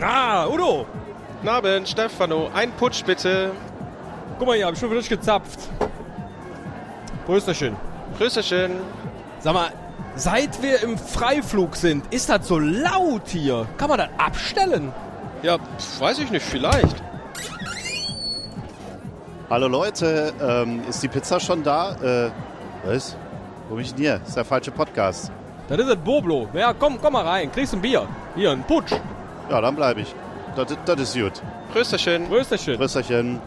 [0.00, 0.86] Ah, Udo!
[1.40, 2.50] Guten Abend, Stefano.
[2.54, 3.52] Ein Putsch bitte.
[4.38, 5.58] Guck mal hier, hab ich schon wieder gezapft.
[7.24, 7.76] Prösterchen.
[8.18, 8.72] Grüßerchen.
[9.38, 9.70] Sag mal,
[10.14, 13.66] seit wir im Freiflug sind, ist das so laut hier.
[13.78, 14.92] Kann man das abstellen?
[15.42, 15.56] Ja,
[15.98, 17.02] weiß ich nicht, vielleicht.
[19.48, 21.94] Hallo Leute, ähm, ist die Pizza schon da?
[22.02, 22.30] Äh,
[22.84, 23.16] was?
[23.68, 24.18] Wo bin ich denn hier?
[24.18, 25.30] Das ist der falsche Podcast.
[25.68, 26.48] Das ist das Boblo.
[26.52, 27.50] Ja, komm, komm mal rein.
[27.50, 28.06] Kriegst ein Bier.
[28.34, 28.92] Hier, ein Putsch.
[29.50, 30.14] Ja, dann bleibe ich.
[30.56, 31.42] Das, das ist gut.
[31.72, 32.28] Grüßerchen.
[32.28, 32.76] Prösterchen.
[32.76, 33.40] Grüßerchen.